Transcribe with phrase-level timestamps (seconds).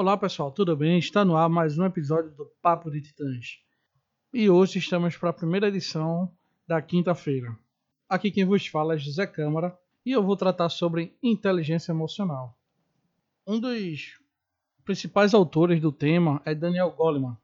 [0.00, 0.96] Olá pessoal, tudo bem?
[0.96, 3.58] Está no ar mais um episódio do Papo de Titãs.
[4.32, 6.32] E hoje estamos para a primeira edição
[6.68, 7.58] da quinta-feira.
[8.08, 9.76] Aqui quem vos fala é José Câmara
[10.06, 12.56] e eu vou tratar sobre inteligência emocional.
[13.44, 14.20] Um dos
[14.84, 17.36] principais autores do tema é Daniel Goleman.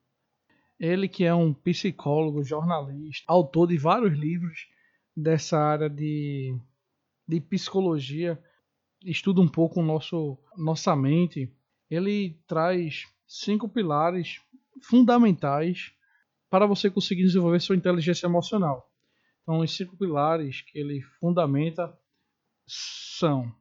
[0.78, 4.68] Ele que é um psicólogo, jornalista, autor de vários livros
[5.16, 6.56] dessa área de,
[7.26, 8.40] de psicologia,
[9.04, 11.52] estuda um pouco nosso, nossa mente.
[11.90, 14.40] Ele traz cinco pilares
[14.82, 15.92] fundamentais
[16.50, 18.90] para você conseguir desenvolver sua inteligência emocional.
[19.42, 21.96] Então, os cinco pilares que ele fundamenta
[22.66, 23.54] são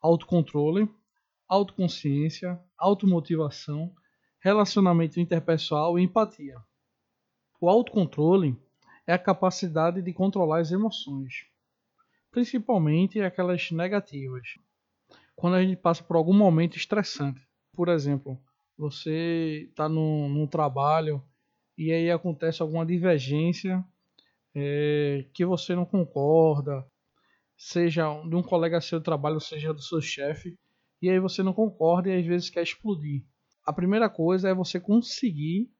[0.00, 0.88] autocontrole,
[1.48, 3.94] autoconsciência, automotivação,
[4.40, 6.56] relacionamento interpessoal e empatia.
[7.60, 8.60] O autocontrole
[9.06, 11.46] é a capacidade de controlar as emoções,
[12.30, 14.56] principalmente aquelas negativas.
[15.36, 17.40] Quando a gente passa por algum momento estressante,
[17.74, 18.38] por exemplo,
[18.76, 21.22] você está num, num, trabalho
[21.76, 23.84] e aí acontece alguma divergência
[24.54, 26.86] é, que você não concorda,
[27.56, 30.56] seja de um colega seu de trabalho, seja do seu chefe,
[31.00, 33.24] e aí você não concorda e às vezes quer explodir.
[33.64, 35.70] A primeira coisa é você conseguir.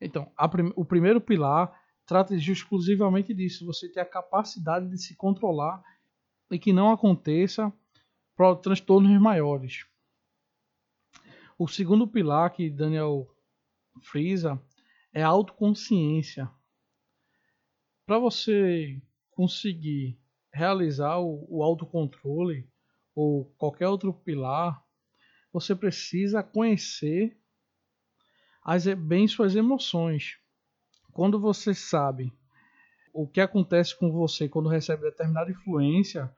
[0.00, 0.72] Então, prim...
[0.76, 1.72] o primeiro pilar
[2.06, 5.82] trata exclusivamente disso, você ter a capacidade de se controlar
[6.50, 7.72] e que não aconteça
[8.62, 9.86] transtornos maiores.
[11.56, 13.28] O segundo pilar que Daniel
[14.02, 14.60] frisa
[15.12, 16.50] é a autoconsciência.
[18.04, 20.18] Para você conseguir
[20.52, 22.68] realizar o, o autocontrole
[23.14, 24.82] ou qualquer outro pilar,
[25.52, 27.38] você precisa conhecer
[28.64, 30.38] as, bem suas emoções.
[31.12, 32.32] Quando você sabe
[33.12, 36.34] o que acontece com você quando recebe determinada influência,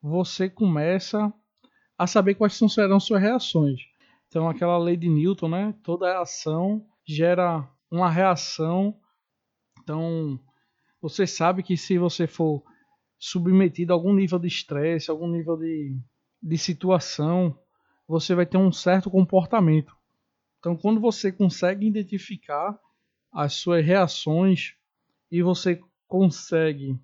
[0.00, 1.30] você começa
[1.98, 3.82] a saber quais serão suas reações.
[4.28, 5.74] Então, aquela lei de Newton, né?
[5.82, 8.94] Toda ação gera uma reação.
[9.80, 10.38] Então,
[11.00, 12.62] você sabe que se você for
[13.18, 15.98] submetido a algum nível de estresse, algum nível de,
[16.42, 17.58] de situação,
[18.06, 19.96] você vai ter um certo comportamento.
[20.58, 22.78] Então, quando você consegue identificar
[23.32, 24.74] as suas reações
[25.30, 26.98] e você consegue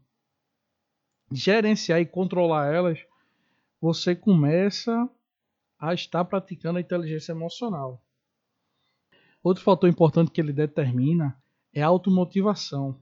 [1.33, 2.99] gerenciar e controlar elas,
[3.81, 5.09] você começa
[5.79, 8.03] a estar praticando a inteligência emocional.
[9.43, 11.41] Outro fator importante que ele determina
[11.73, 13.01] é a automotivação.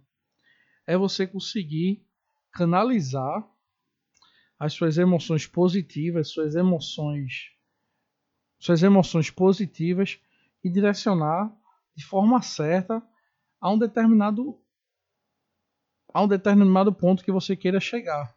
[0.86, 2.04] É você conseguir
[2.52, 3.48] canalizar
[4.58, 7.52] as suas emoções positivas, suas emoções
[8.62, 10.20] suas emoções positivas
[10.62, 11.52] e direcionar
[11.96, 13.02] de forma certa
[13.60, 14.56] a um determinado
[16.14, 18.36] a um determinado ponto que você queira chegar.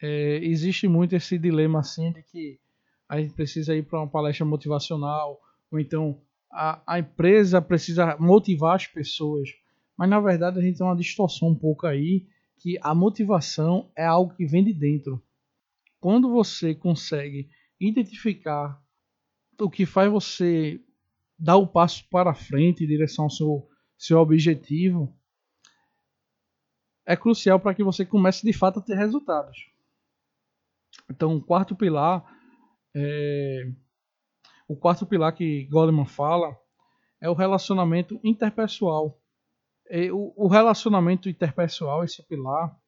[0.00, 2.58] É, existe muito esse dilema assim de que
[3.10, 8.76] a gente precisa ir para uma palestra motivacional ou então a, a empresa precisa motivar
[8.76, 9.48] as pessoas,
[9.98, 12.28] mas na verdade a gente tem uma distorção um pouco aí
[12.60, 15.20] que a motivação é algo que vem de dentro.
[15.98, 17.50] Quando você consegue
[17.80, 18.80] identificar
[19.58, 20.80] o que faz você
[21.36, 25.12] dar o passo para frente em direção ao seu, seu objetivo,
[27.04, 29.68] é crucial para que você comece de fato a ter resultados.
[31.10, 32.39] Então, o quarto pilar,
[32.94, 33.70] é,
[34.68, 36.56] o quarto pilar que Goleman fala
[37.20, 39.20] é o relacionamento interpessoal
[40.12, 42.78] o, relacionamento interpessoal, esse pilar,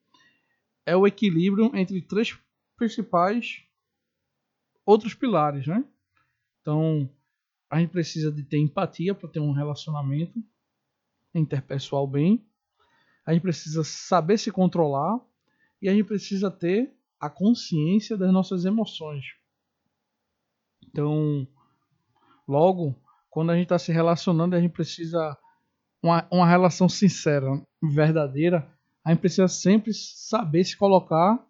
[0.85, 2.37] é o equilíbrio entre três
[2.77, 3.63] principais
[4.85, 5.83] outros pilares, né?
[6.61, 7.09] Então,
[7.69, 10.41] a gente precisa de ter empatia para ter um relacionamento
[11.35, 12.45] interpessoal bem.
[13.25, 15.19] A gente precisa saber se controlar
[15.81, 19.25] e a gente precisa ter a consciência das nossas emoções.
[20.93, 21.47] Então,
[22.47, 22.95] logo,
[23.29, 25.35] quando a gente está se relacionando, a gente precisa
[26.01, 27.49] uma, uma relação sincera,
[27.81, 28.71] verdadeira,
[29.03, 31.43] a gente precisa sempre saber se colocar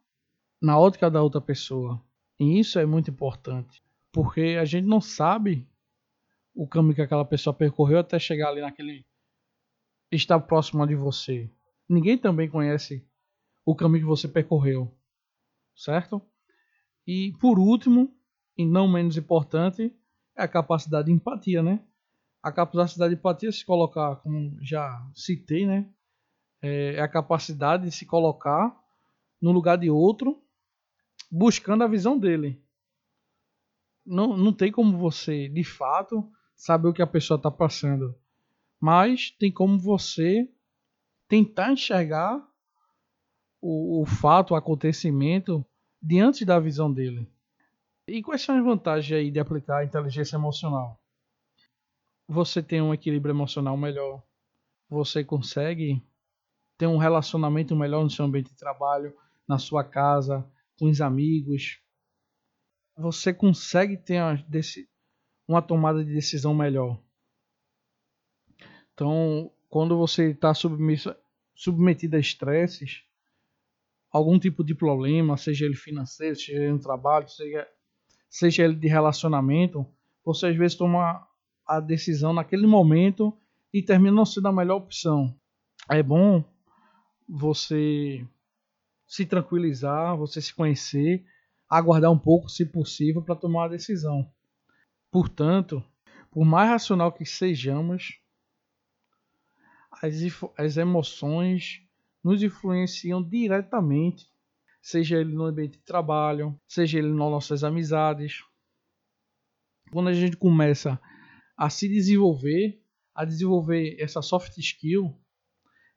[0.62, 2.02] na ótica da outra pessoa.
[2.40, 5.68] E isso é muito importante, porque a gente não sabe
[6.56, 9.06] o caminho que aquela pessoa percorreu até chegar ali naquele
[10.10, 11.52] estar próximo de você.
[11.90, 13.06] Ninguém também conhece
[13.66, 14.96] o caminho que você percorreu,
[15.76, 16.22] certo?
[17.06, 18.16] E por último,
[18.58, 19.94] e não menos importante,
[20.36, 21.80] é a capacidade de empatia, né?
[22.44, 25.90] a capacidade de empatia se colocar, como já citei, né?
[26.62, 28.78] É, é a capacidade de se colocar
[29.42, 30.44] no lugar de outro,
[31.32, 32.62] buscando a visão dele.
[34.06, 38.14] Não, não tem como você, de fato, saber o que a pessoa está passando.
[38.78, 40.50] Mas tem como você
[41.30, 42.46] tentar enxergar
[43.62, 45.66] o, o fato, o acontecimento,
[46.02, 47.26] diante da visão dele.
[48.08, 51.04] E quais são as vantagens aí de aplicar a inteligência emocional?
[52.28, 54.24] você tem um equilíbrio emocional melhor,
[54.90, 56.02] você consegue
[56.78, 59.16] ter um relacionamento melhor no seu ambiente de trabalho,
[59.48, 61.80] na sua casa, com os amigos.
[62.98, 64.46] Você consegue ter uma,
[65.48, 67.02] uma tomada de decisão melhor.
[68.94, 73.04] Então, quando você está submetido a estresses,
[74.12, 77.68] algum tipo de problema, seja ele financeiro, seja ele no trabalho, seja,
[78.34, 79.86] seja ele de relacionamento,
[80.26, 81.24] você às vezes toma
[81.68, 83.32] a decisão naquele momento
[83.72, 85.36] e termina não sendo a melhor opção.
[85.88, 86.44] É bom
[87.30, 88.26] você
[89.06, 91.24] se tranquilizar, você se conhecer,
[91.70, 94.28] aguardar um pouco, se possível, para tomar a decisão.
[95.12, 95.84] Portanto,
[96.32, 98.20] por mais racional que sejamos,
[100.02, 100.16] as,
[100.58, 101.84] as emoções
[102.24, 104.28] nos influenciam diretamente,
[104.84, 108.44] seja ele no ambiente de trabalho, seja ele nas nossas amizades.
[109.92, 111.00] Quando a gente começa
[111.56, 112.84] a se desenvolver,
[113.16, 115.18] a desenvolver essa soft skill,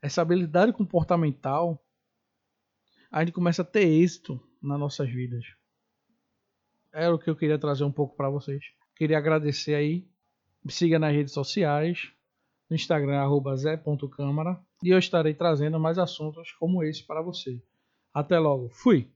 [0.00, 1.84] essa habilidade comportamental,
[3.10, 5.44] a gente começa a ter êxito nas nossas vidas.
[6.92, 8.64] Era o que eu queria trazer um pouco para vocês.
[8.94, 10.08] Queria agradecer aí.
[10.64, 12.12] Me siga nas redes sociais,
[12.70, 17.60] no Instagram, arroba zé.câmara, e eu estarei trazendo mais assuntos como esse para você.
[18.16, 18.70] Até logo.
[18.70, 19.12] Fui!